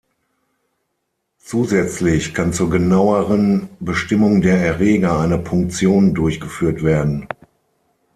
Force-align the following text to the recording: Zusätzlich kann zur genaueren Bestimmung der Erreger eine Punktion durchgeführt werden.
Zusätzlich 1.37 2.33
kann 2.33 2.53
zur 2.53 2.71
genaueren 2.71 3.69
Bestimmung 3.79 4.41
der 4.41 4.57
Erreger 4.57 5.19
eine 5.19 5.37
Punktion 5.37 6.15
durchgeführt 6.15 6.81
werden. 6.81 7.27